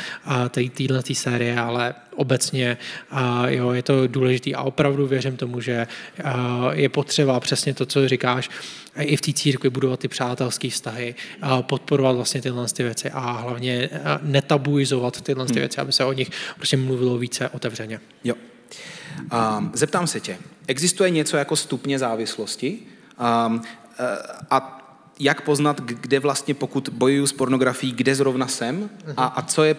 [0.51, 2.77] téhle série, ale obecně
[3.11, 5.87] a jo, je to důležité a opravdu věřím tomu, že
[6.73, 8.51] je potřeba přesně to, co říkáš,
[9.01, 11.15] i v té církvi budovat ty přátelské vztahy,
[11.61, 13.91] podporovat vlastně tyhle ty věci a hlavně
[14.23, 15.61] netabuizovat tyhle ty hmm.
[15.61, 18.01] věci, aby se o nich prostě mluvilo více otevřeně.
[18.25, 18.35] Jo.
[19.59, 22.79] Um, zeptám se tě, existuje něco jako stupně závislosti?
[23.47, 23.63] Um,
[24.51, 24.80] a
[25.21, 29.77] jak poznat, kde vlastně, pokud bojuju s pornografií, kde zrovna jsem a, a co, je,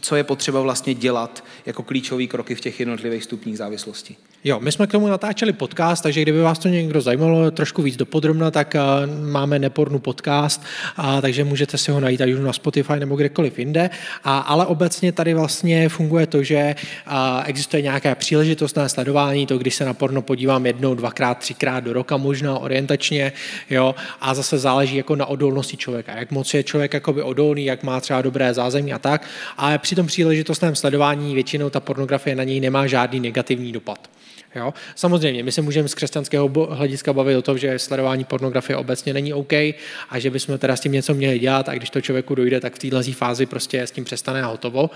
[0.00, 4.16] co je potřeba vlastně dělat jako klíčové kroky v těch jednotlivých stupních závislosti.
[4.44, 7.96] Jo, my jsme k tomu natáčeli podcast, takže kdyby vás to někdo zajímalo trošku víc
[7.96, 10.62] dopodrobna, tak uh, máme nepornu podcast,
[10.98, 13.90] uh, takže můžete si ho najít už na Spotify nebo kdekoliv jinde.
[14.24, 16.74] A, ale obecně tady vlastně funguje to, že
[17.06, 17.12] uh,
[17.44, 22.16] existuje nějaké příležitostné sledování, to když se na porno podívám jednou, dvakrát, třikrát do roka
[22.16, 23.32] možná orientačně,
[23.70, 27.82] jo, a zase záleží jako na odolnosti člověka, jak moc je člověk jakoby odolný, jak
[27.82, 29.26] má třeba dobré zázemí a tak.
[29.56, 34.10] A při tom příležitostném sledování většinou ta pornografie na něj nemá žádný negativní dopad.
[34.56, 34.74] Jo?
[34.94, 39.32] Samozřejmě, my se můžeme z křesťanského hlediska bavit o tom, že sledování pornografie obecně není
[39.32, 39.52] OK
[40.10, 42.74] a že bychom teda s tím něco měli dělat a když to člověku dojde, tak
[42.74, 44.90] v této fázi prostě s tím přestane a hotovo.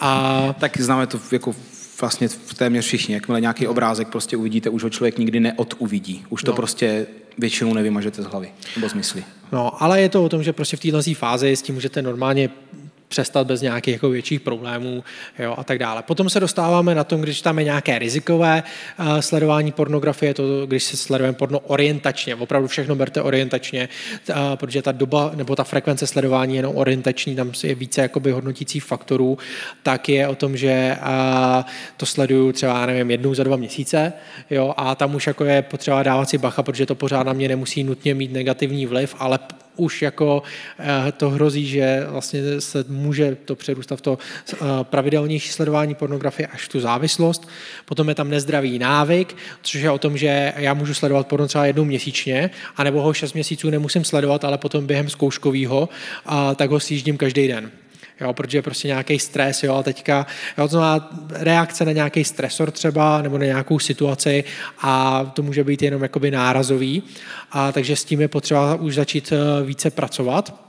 [0.00, 0.54] A...
[0.58, 1.54] Tak známe to jako
[2.00, 3.14] vlastně téměř všichni.
[3.14, 6.24] Jakmile nějaký obrázek prostě uvidíte, už ho člověk nikdy neoduvidí.
[6.28, 6.56] Už to no.
[6.56, 7.06] prostě
[7.38, 9.24] většinou nevymažete z hlavy nebo z mysli.
[9.52, 12.50] No, ale je to o tom, že prostě v této fázi s tím můžete normálně
[13.14, 15.04] přestat bez nějakých jako větších problémů
[15.38, 16.02] jo, a tak dále.
[16.02, 18.62] Potom se dostáváme na tom, když tam je nějaké rizikové
[18.98, 23.88] uh, sledování pornografie, to když se sledujeme porno orientačně, opravdu všechno berte orientačně,
[24.28, 28.30] uh, protože ta doba nebo ta frekvence sledování je jenom orientační, tam je více jakoby
[28.30, 29.38] hodnotících faktorů,
[29.82, 31.62] tak je o tom, že uh,
[31.96, 34.12] to sleduju třeba, nevím, jednou za dva měsíce
[34.50, 37.48] jo, a tam už jako je potřeba dávat si bacha, protože to pořád na mě
[37.48, 39.38] nemusí nutně mít negativní vliv, ale
[39.76, 40.42] už jako
[40.78, 44.18] eh, to hrozí, že vlastně se může to přerůstat v to
[44.52, 47.48] eh, pravidelnější sledování pornografie až tu závislost.
[47.84, 51.66] Potom je tam nezdravý návyk, což je o tom, že já můžu sledovat porno třeba
[51.66, 55.88] jednou měsíčně, anebo ho šest měsíců nemusím sledovat, ale potom během zkouškového,
[56.56, 57.70] tak ho sjíždím každý den
[58.20, 60.26] jo, protože je prostě nějaký stres, jo, a teďka,
[60.58, 64.44] jo, to znamená reakce na nějaký stresor třeba, nebo na nějakou situaci
[64.78, 67.02] a to může být jenom jakoby nárazový,
[67.52, 70.63] a takže s tím je potřeba už začít eh, více pracovat.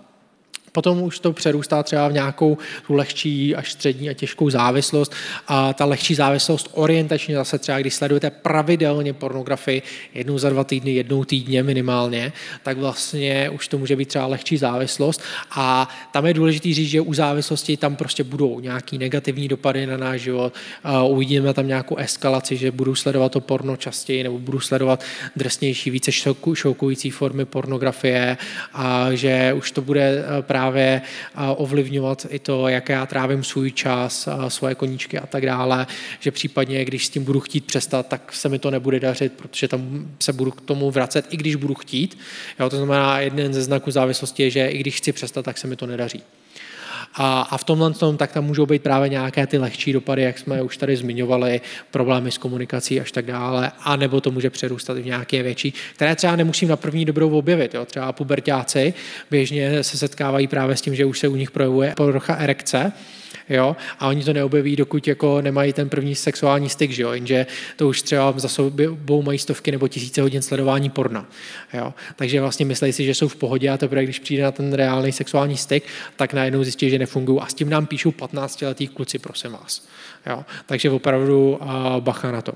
[0.76, 2.58] Potom už to přerůstá třeba v nějakou
[2.88, 5.14] tu lehčí až střední a těžkou závislost.
[5.48, 9.82] A ta lehčí závislost orientačně zase třeba, když sledujete pravidelně pornografii
[10.14, 12.34] jednou za dva týdny, jednou týdně minimálně,
[12.64, 15.22] tak vlastně už to může být třeba lehčí závislost.
[15.56, 19.98] A tam je důležité říct, že u závislosti tam prostě budou nějaký negativní dopady na
[19.98, 20.54] náš život.
[21.08, 25.04] Uvidíme tam nějakou eskalaci, že budu sledovat to porno častěji nebo budu sledovat
[25.36, 26.12] drsnější, více
[26.54, 28.38] šokující formy pornografie
[28.74, 31.02] a že už to bude právě právě
[31.56, 35.88] ovlivňovat i to, jak já trávím svůj čas, svoje koníčky a tak dále,
[36.20, 39.68] že případně, když s tím budu chtít přestat, tak se mi to nebude dařit, protože
[39.68, 42.18] tam se budu k tomu vracet, i když budu chtít.
[42.60, 45.68] Jo, to znamená, jeden ze znaků závislosti je, že i když chci přestat, tak se
[45.68, 46.24] mi to nedaří.
[47.18, 50.40] A, a v tomhle tom tak tam můžou být právě nějaké ty lehčí dopady, jak
[50.40, 54.98] jsme už tady zmiňovali, problémy s komunikací až tak dále, a nebo to může přerůstat
[54.98, 57.74] v nějaké větší, které třeba nemusím na první dobrou objevit.
[57.74, 57.86] Jo.
[57.86, 58.94] Třeba pubertáci
[59.32, 62.92] běžně se setkávají právě s tím, že už se u nich projevuje porucha erekce,
[63.50, 67.46] jo, a oni to neobjeví, dokud jako nemají ten první sexuální styk, že jo, jenže
[67.76, 71.30] to už třeba za sebou mají stovky nebo tisíce hodin sledování porna,
[71.74, 71.94] jo.
[72.16, 75.12] Takže vlastně myslí si, že jsou v pohodě a teprve, když přijde na ten reálný
[75.12, 75.84] sexuální styk,
[76.16, 79.88] tak najednou zjistí, že nefungují a s tím nám píšou 15-letý kluci, prosím vás,
[80.26, 80.46] jo.
[80.66, 81.60] Takže opravdu
[82.00, 82.54] bacha na to.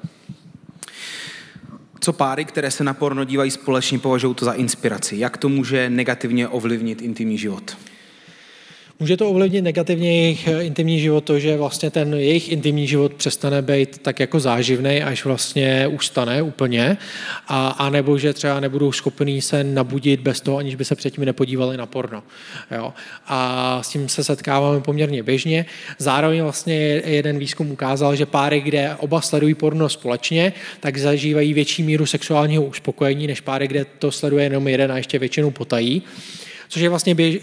[1.99, 5.17] Co páry, které se na porno dívají společně, považují to za inspiraci?
[5.17, 7.77] Jak to může negativně ovlivnit intimní život?
[9.01, 13.13] Může to ovlivnit negativně jejich eh, intimní život to, že vlastně ten jejich intimní život
[13.13, 16.97] přestane být tak jako záživný, až vlastně ustane úplně,
[17.47, 21.25] a, a nebo že třeba nebudou schopní se nabudit bez toho, aniž by se předtím
[21.25, 22.23] nepodívali na porno.
[22.71, 22.93] Jo.
[23.27, 25.65] A s tím se setkáváme poměrně běžně.
[25.97, 31.83] Zároveň vlastně jeden výzkum ukázal, že páry, kde oba sledují porno společně, tak zažívají větší
[31.83, 36.03] míru sexuálního uspokojení, než páry, kde to sleduje jenom jeden a ještě většinou potají
[36.69, 37.39] což je vlastně běž, eh,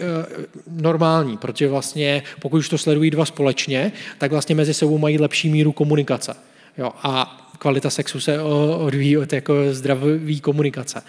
[0.67, 5.49] normální, protože vlastně pokud už to sledují dva společně, tak vlastně mezi sebou mají lepší
[5.49, 6.35] míru komunikace.
[6.77, 8.41] Jo, a kvalita sexu se
[8.77, 11.03] odvíjí od jako zdraví komunikace.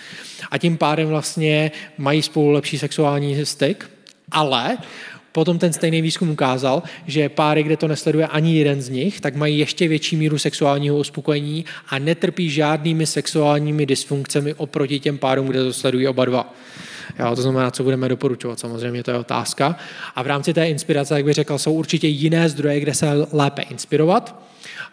[0.50, 3.90] A tím pádem vlastně mají spolu lepší sexuální styk,
[4.30, 4.78] ale
[5.32, 9.36] Potom ten stejný výzkum ukázal, že páry, kde to nesleduje ani jeden z nich, tak
[9.36, 15.64] mají ještě větší míru sexuálního uspokojení a netrpí žádnými sexuálními dysfunkcemi oproti těm párům, kde
[15.64, 16.54] to sledují oba dva.
[17.18, 19.76] Jo, to znamená, co budeme doporučovat, samozřejmě to je otázka.
[20.14, 23.62] A v rámci té inspirace, jak bych řekl, jsou určitě jiné zdroje, kde se lépe
[23.62, 24.42] inspirovat,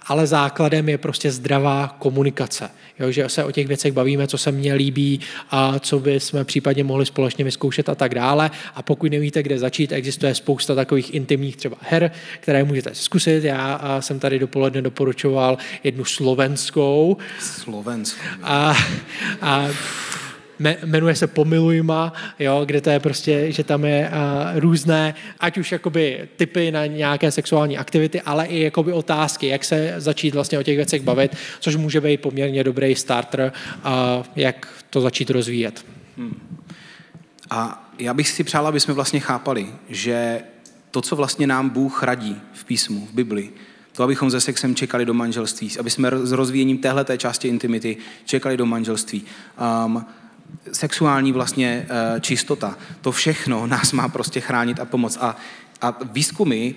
[0.05, 2.69] ale základem je prostě zdravá komunikace.
[2.99, 5.19] Jo, že se o těch věcech bavíme, co se mně líbí
[5.51, 8.51] a co by jsme případně mohli společně vyzkoušet a tak dále.
[8.75, 13.43] A pokud nevíte, kde začít, existuje spousta takových intimních třeba her, které můžete zkusit.
[13.43, 17.17] Já jsem tady dopoledne doporučoval jednu slovenskou.
[17.39, 18.19] Slovenskou.
[18.43, 18.75] A,
[19.41, 19.67] a
[20.59, 25.71] jmenuje se Pomilujma, jo, kde to je prostě, že tam je uh, různé, ať už
[25.71, 30.63] jakoby typy na nějaké sexuální aktivity, ale i jakoby otázky, jak se začít vlastně o
[30.63, 33.51] těch věcech bavit, což může být poměrně dobrý starter,
[33.85, 33.91] uh,
[34.35, 35.85] jak to začít rozvíjet.
[36.17, 36.59] Hmm.
[37.49, 40.41] A já bych si přál, aby jsme vlastně chápali, že
[40.91, 43.49] to, co vlastně nám Bůh radí v písmu, v Bibli,
[43.95, 48.57] to, abychom ze sexem čekali do manželství, aby jsme s rozvíjením téhle části intimity čekali
[48.57, 49.23] do manželství.
[49.85, 50.05] Um,
[50.71, 55.17] sexuální vlastně uh, čistota, to všechno nás má prostě chránit a pomoct.
[55.21, 55.35] A,
[55.81, 56.73] a výzkumy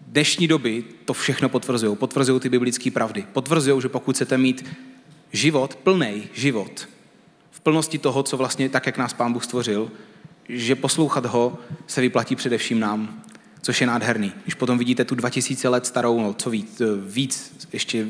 [0.00, 1.96] dnešní doby to všechno potvrzují.
[1.96, 3.24] Potvrzují ty biblické pravdy.
[3.32, 4.66] Potvrzují, že pokud chcete mít
[5.32, 6.88] život, plný život,
[7.50, 9.90] v plnosti toho, co vlastně tak, jak nás Pán Bůh stvořil,
[10.48, 13.22] že poslouchat ho se vyplatí především nám,
[13.62, 14.32] což je nádherný.
[14.42, 18.06] Když potom vidíte tu 2000 let starou, no co víc, víc ještě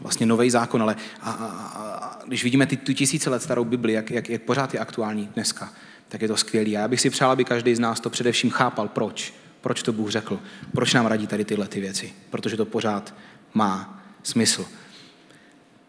[0.00, 3.92] vlastně nový zákon, ale a, a, a, když vidíme ty, tu tisíce let starou Bibli,
[3.92, 5.72] jak, jak, jak pořád je aktuální dneska,
[6.08, 6.76] tak je to skvělý.
[6.76, 9.34] A já bych si přál, aby každý z nás to především chápal, proč.
[9.60, 10.40] Proč to Bůh řekl.
[10.72, 12.12] Proč nám radí tady tyhle ty věci.
[12.30, 13.14] Protože to pořád
[13.54, 14.66] má smysl.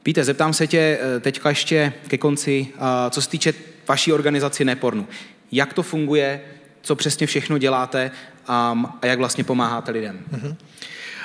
[0.03, 2.67] Píte, zeptám se tě eh, teďka ještě ke konci,
[3.09, 3.53] co se týče
[3.87, 5.07] vaší organizaci Nepornu.
[5.51, 6.41] Jak to funguje,
[6.81, 8.11] co přesně všechno děláte
[8.49, 10.19] a jak vlastně pomáháte lidem?
[10.33, 10.55] Mm-hmm.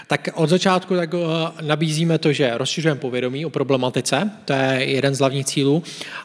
[0.06, 1.18] Tak od začátku tak eh,
[1.62, 5.82] nabízíme to, že rozšiřujeme povědomí o problematice, to je jeden z hlavních cílů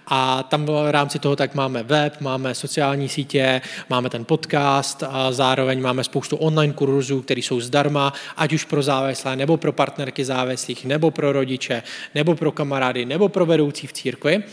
[0.07, 5.31] a tam v rámci toho tak máme web, máme sociální sítě, máme ten podcast a
[5.31, 10.25] zároveň máme spoustu online kurzů, které jsou zdarma, ať už pro závislé, nebo pro partnerky
[10.25, 11.83] závislých, nebo pro rodiče,
[12.15, 14.43] nebo pro kamarády, nebo pro vedoucí v církvi.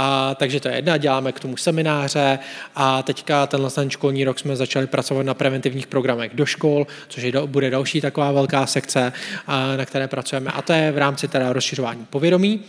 [0.00, 2.38] A, takže to je jedna, děláme k tomu semináře
[2.74, 7.22] a teďka tenhle ten školní rok jsme začali pracovat na preventivních programech do škol, což
[7.22, 9.12] je, bude další taková velká sekce,
[9.46, 12.60] a, na které pracujeme a to je v rámci teda rozšiřování povědomí.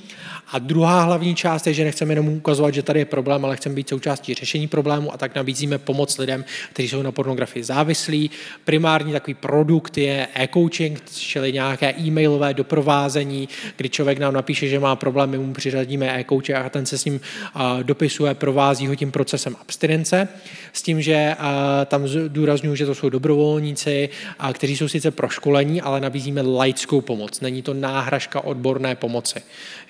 [0.51, 3.75] A druhá hlavní část je, že nechceme jenom ukazovat, že tady je problém, ale chceme
[3.75, 8.31] být součástí řešení problému a tak nabízíme pomoc lidem, kteří jsou na pornografii závislí.
[8.65, 14.95] Primární takový produkt je e-coaching, čili nějaké e-mailové doprovázení, kdy člověk nám napíše, že má
[14.95, 17.21] problém, my mu přiřadíme e-coache a ten se s ním
[17.83, 20.27] dopisuje, provází ho tím procesem abstinence,
[20.73, 21.35] s tím, že
[21.85, 24.09] tam důraznuju, že to jsou dobrovolníci,
[24.53, 27.41] kteří jsou sice proškolení, ale nabízíme laickou pomoc.
[27.41, 29.41] Není to náhražka odborné pomoci.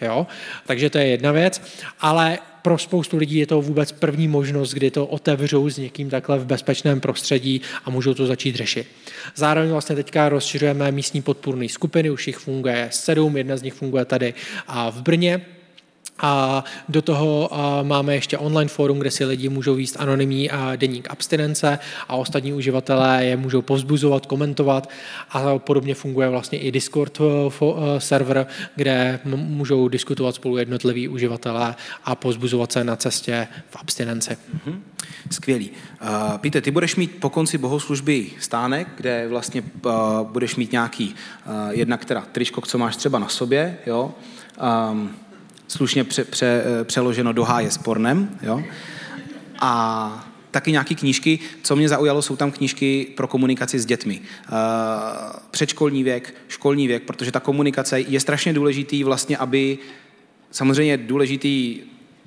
[0.01, 0.27] Jo?
[0.65, 1.61] Takže to je jedna věc,
[1.99, 6.39] ale pro spoustu lidí je to vůbec první možnost, kdy to otevřou s někým takhle
[6.39, 8.87] v bezpečném prostředí a můžou to začít řešit.
[9.35, 14.05] Zároveň vlastně teďka rozšiřujeme místní podpůrné skupiny, už jich funguje sedm, jedna z nich funguje
[14.05, 14.33] tady
[14.67, 15.45] a v Brně,
[16.19, 17.49] a do toho
[17.83, 23.25] máme ještě online forum, kde si lidi můžou výst anonymní deník abstinence a ostatní uživatelé
[23.25, 24.89] je můžou povzbuzovat, komentovat
[25.29, 27.23] a podobně funguje vlastně i Discord eh,
[27.61, 34.31] eh, server, kde můžou diskutovat spolu jednotliví uživatelé a povzbuzovat se na cestě v abstinenci.
[34.31, 34.79] Mm-hmm.
[35.31, 35.69] Skvělý.
[36.01, 39.63] Uh, Píte, ty budeš mít po konci bohoslužby stánek, kde vlastně
[40.23, 41.15] budeš mít nějaký,
[41.69, 44.13] jednak teda tričko, co máš třeba na sobě, jo,
[44.91, 45.11] um,
[45.69, 48.37] slušně pře, pře, eh, přeloženo do háje spornem.
[48.41, 48.63] Jo?
[49.59, 51.39] A taky nějaké knížky.
[51.63, 54.21] Co mě zaujalo, jsou tam knížky pro komunikaci s dětmi.
[54.21, 54.49] Eh,
[55.51, 59.77] předškolní věk, školní věk, protože ta komunikace je strašně důležitý vlastně, aby
[60.51, 61.79] samozřejmě důležitý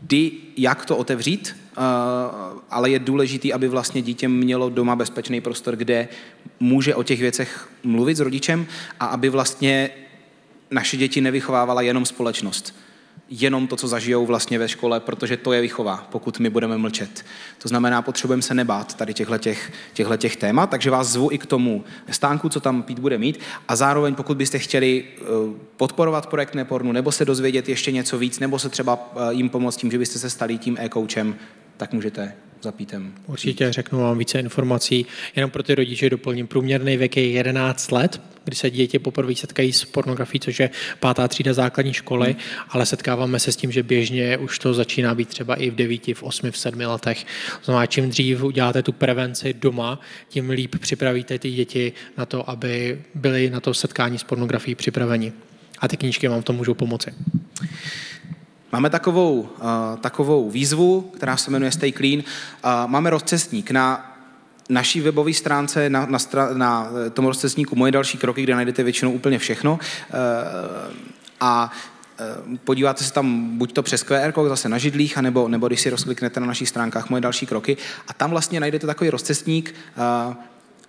[0.03, 1.81] kdy, jak to otevřít, eh,
[2.71, 6.09] ale je důležitý, aby vlastně dítě mělo doma bezpečný prostor, kde
[6.61, 8.67] může o těch věcech mluvit s rodičem
[9.01, 9.91] a aby vlastně
[10.71, 12.75] naše děti nevychovávala jenom společnost
[13.41, 17.25] jenom to, co zažijou vlastně ve škole, protože to je vychová, pokud my budeme mlčet.
[17.59, 21.85] To znamená, potřebujeme se nebát tady těchto těch témat, takže vás zvu i k tomu
[22.11, 25.23] stánku, co tam Pít bude mít a zároveň, pokud byste chtěli eh,
[25.77, 29.77] podporovat projekt Nepornu, nebo se dozvědět ještě něco víc, nebo se třeba eh, jim pomoct
[29.77, 31.37] tím, že byste se stali tím e-coachem,
[31.77, 33.13] tak můžete za Pítem.
[33.27, 35.07] Určitě řeknu vám více informací.
[35.37, 36.47] Jenom pro ty rodiče doplním.
[36.47, 40.71] Průměrný věk je 11 let, kdy se děti poprvé setkají s pornografií, což je
[41.01, 42.41] pátá třída základní školy, hmm.
[42.69, 46.15] ale setkáváme se s tím, že běžně už to začíná být třeba i v devíti,
[46.15, 47.27] v osmi, v sedmi letech.
[47.65, 53.01] Znamená, čím dřív uděláte tu prevenci doma, tím líp připravíte ty děti na to, aby
[53.15, 55.33] byly na to setkání s pornografií připraveni.
[55.79, 57.11] A ty knížky vám to můžou pomoci.
[58.73, 59.49] Máme takovou, uh,
[60.01, 62.19] takovou výzvu, která se jmenuje Stay Clean.
[62.19, 62.23] Uh,
[62.87, 64.17] máme rozcestník na
[64.69, 69.13] naší webové stránce, na, na, stra, na tom rozcestníku Moje další kroky, kde najdete většinou
[69.13, 69.73] úplně všechno.
[69.73, 70.95] Uh,
[71.41, 71.73] a
[72.65, 76.41] podíváte se tam buď to přes QR zase na židlích, anebo, nebo když si rozkliknete
[76.41, 77.77] na našich stránkách Moje další kroky.
[78.09, 79.75] A tam vlastně najdete takový rozcestník,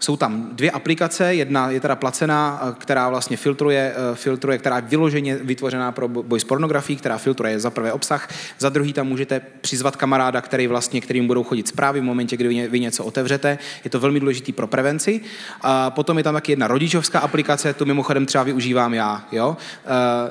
[0.03, 4.75] jsou tam dvě aplikace, jedna je teda placená, eh, která vlastně filtruje, eh, filtruje která
[4.75, 8.29] je vyloženě vytvořená pro boj s pornografií, která filtruje za prvé obsah,
[8.59, 12.67] za druhý tam můžete přizvat kamaráda, který vlastně, kterým budou chodit zprávy v momentě, kdy
[12.67, 13.57] vy něco otevřete.
[13.83, 15.21] Je to velmi důležitý pro prevenci.
[15.61, 19.27] A potom je tam taky jedna rodičovská aplikace, tu mimochodem třeba využívám já.
[19.31, 19.57] Jo?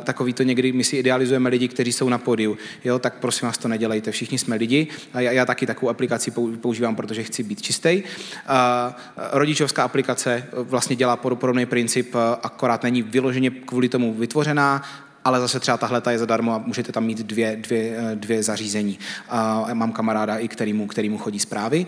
[0.00, 2.56] E, takový to někdy, my si idealizujeme lidi, kteří jsou na pódiu.
[2.84, 2.98] Jo?
[2.98, 4.86] Tak prosím vás to nedělejte, všichni jsme lidi.
[5.14, 8.02] A já, já taky takovou aplikaci používám, protože chci být čistý.
[9.62, 14.82] Rodičovská aplikace vlastně dělá podobný princip, akorát není vyloženě kvůli tomu vytvořená,
[15.24, 18.98] ale zase třeba tahle je zadarmo a můžete tam mít dvě, dvě, dvě zařízení.
[19.28, 21.86] A mám kamaráda, i kterýmu, kterýmu chodí zprávy,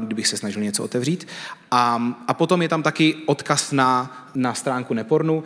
[0.00, 1.28] kdybych se snažil něco otevřít.
[1.70, 5.44] A, a potom je tam taky odkaz na, na stránku Nepornu,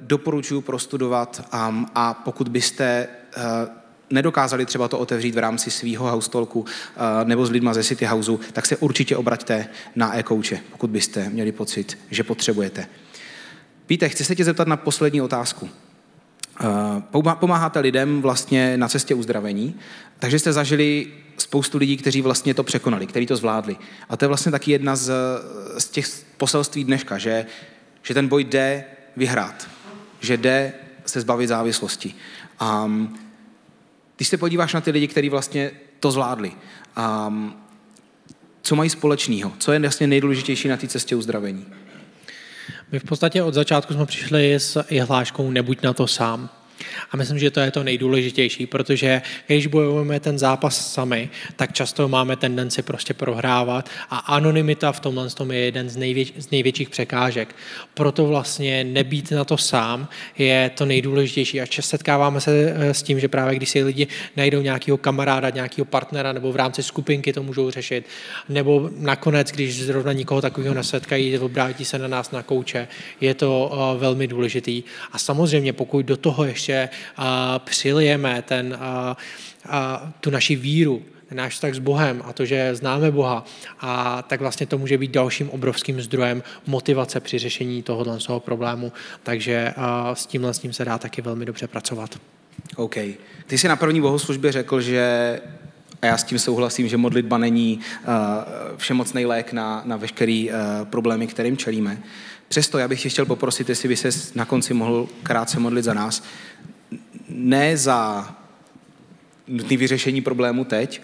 [0.00, 1.48] doporučuji prostudovat
[1.94, 3.08] a pokud byste
[4.12, 6.64] nedokázali třeba to otevřít v rámci svého haustolku
[7.24, 11.52] nebo s lidma ze City Houseu, tak se určitě obraťte na e-kouče, pokud byste měli
[11.52, 12.86] pocit, že potřebujete.
[13.86, 15.68] Píte, chci se tě zeptat na poslední otázku.
[17.34, 19.74] Pomáháte lidem vlastně na cestě uzdravení,
[20.18, 21.06] takže jste zažili
[21.38, 23.76] spoustu lidí, kteří vlastně to překonali, kteří to zvládli.
[24.08, 25.12] A to je vlastně taky jedna z,
[25.78, 26.06] z těch
[26.36, 27.46] poselství dneška, že,
[28.02, 28.84] že ten boj jde
[29.16, 29.68] vyhrát,
[30.20, 30.72] že jde
[31.06, 32.14] se zbavit závislosti.
[32.84, 33.18] Um,
[34.22, 35.70] když se podíváš na ty lidi, kteří vlastně
[36.00, 36.52] to zvládli,
[37.26, 37.54] um,
[38.62, 39.52] co mají společného?
[39.58, 41.66] Co je vlastně nejdůležitější na té cestě uzdravení?
[42.92, 46.50] My v podstatě od začátku jsme přišli s hláškou nebuď na to sám.
[47.10, 52.08] A myslím, že to je to nejdůležitější, protože když bojujeme ten zápas sami, tak často
[52.08, 56.90] máme tendenci prostě prohrávat a anonymita v tomhle tom je jeden z, nejvěč, z největších
[56.90, 57.54] překážek.
[57.94, 60.08] Proto vlastně nebýt na to sám
[60.38, 61.60] je to nejdůležitější.
[61.60, 64.06] A setkáváme se eh, s tím, že právě když si lidi
[64.36, 68.06] najdou nějakého kamaráda, nějakého partnera nebo v rámci skupinky to můžou řešit,
[68.48, 72.88] nebo nakonec, když zrovna nikoho takového nesetkají, obrátí se na nás na kouče,
[73.20, 74.82] je to uh, velmi důležitý.
[75.12, 76.88] A samozřejmě, pokud do toho ještě ještě
[77.58, 78.78] přilijeme ten,
[80.20, 81.02] tu naši víru,
[81.32, 83.44] náš vztah s Bohem a to, že známe Boha,
[83.80, 88.92] a tak vlastně to může být dalším obrovským zdrojem motivace při řešení tohohle toho problému.
[89.22, 89.74] Takže
[90.12, 92.18] s tímhle s ním se dá taky velmi dobře pracovat.
[92.76, 92.94] OK.
[93.46, 95.40] Ty jsi na první bohoslužbě řekl, že
[96.02, 98.14] a já s tím souhlasím, že modlitba není uh,
[98.76, 101.98] všemocný lék na, na veškeré uh, problémy, kterým čelíme.
[102.52, 105.94] Přesto já bych tě chtěl poprosit, jestli by se na konci mohl krátce modlit za
[105.94, 106.22] nás.
[107.28, 108.28] Ne za
[109.48, 111.02] nutné vyřešení problému teď,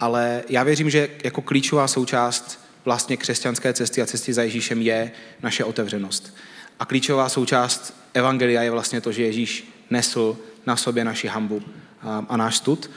[0.00, 5.12] ale já věřím, že jako klíčová součást vlastně křesťanské cesty a cesty za Ježíšem je
[5.42, 6.34] naše otevřenost.
[6.80, 11.62] A klíčová součást evangelia je vlastně to, že Ježíš nesl na sobě naši hambu
[12.02, 12.90] a, a náš stud.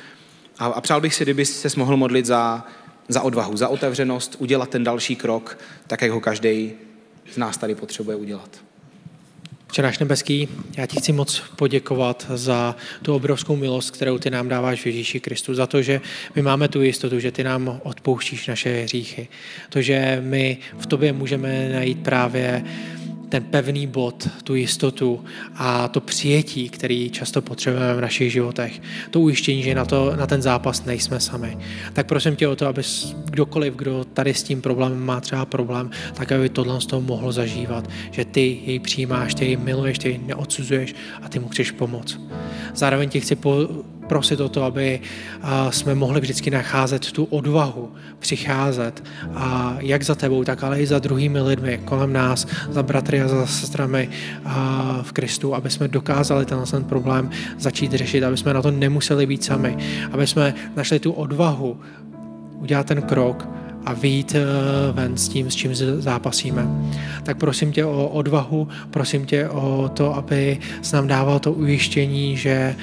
[0.60, 2.66] A, a přál bych si, kdyby se mohl modlit za,
[3.08, 6.74] za odvahu, za otevřenost, udělat ten další krok, tak jak ho každý
[7.32, 8.50] z nás tady potřebuje udělat.
[9.68, 10.48] Včeráš nebeský,
[10.78, 15.20] já ti chci moc poděkovat za tu obrovskou milost, kterou ty nám dáváš v Ježíši
[15.20, 16.02] Kristu, za to, že
[16.36, 19.28] my máme tu jistotu, že ty nám odpouštíš naše hříchy.
[19.70, 22.64] To, že my v tobě můžeme najít právě
[23.36, 25.24] ten pevný bod, tu jistotu
[25.56, 28.82] a to přijetí, který často potřebujeme v našich životech.
[29.12, 31.58] To ujištění, že na, to, na ten zápas nejsme sami.
[31.94, 32.82] Tak prosím tě o to, aby
[33.26, 37.32] kdokoliv, kdo tady s tím problémem má třeba problém, tak aby tohle z toho mohl
[37.32, 41.72] zažívat, že ty jej přijímáš, ty jej miluješ, ty jej neodsuzuješ a ty mu chceš
[41.72, 42.20] pomoct.
[42.76, 43.68] Zároveň ti chci po,
[44.08, 45.00] prosit o to, aby
[45.70, 49.04] jsme mohli vždycky nacházet tu odvahu, přicházet
[49.36, 53.28] a jak za tebou, tak ale i za druhými lidmi kolem nás, za bratry a
[53.28, 54.10] za sestrami
[55.02, 59.26] v Kristu, aby jsme dokázali ten, ten problém začít řešit, aby jsme na to nemuseli
[59.26, 59.78] být sami,
[60.12, 61.80] aby jsme našli tu odvahu
[62.60, 63.48] udělat ten krok
[63.86, 64.42] a vyjít e,
[64.92, 66.68] ven s tím, s čím zápasíme.
[67.24, 72.38] Tak prosím tě o odvahu, prosím tě o to, aby s nám dával to ujištění,
[72.38, 72.76] že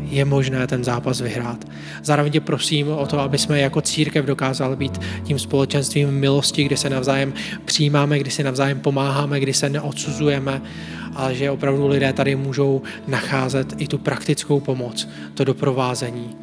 [0.00, 1.64] je možné ten zápas vyhrát.
[2.02, 6.76] Zároveň tě prosím o to, aby jsme jako církev dokázali být tím společenstvím milosti, kdy
[6.76, 7.32] se navzájem
[7.64, 10.62] přijímáme, kdy si navzájem pomáháme, kdy se neodsuzujeme,
[11.14, 16.36] ale že opravdu lidé tady můžou nacházet i tu praktickou pomoc, to doprovázení.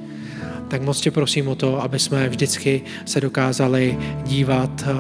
[0.68, 4.94] Tak moc tě prosím o to, aby jsme vždycky se dokázali dívat eh,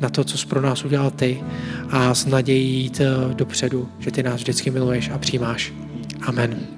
[0.00, 1.42] na to, co jsi pro nás udělal ty
[1.90, 5.72] a s nadějí jít eh, dopředu, že ty nás vždycky miluješ a přijímáš.
[6.26, 6.75] Amen.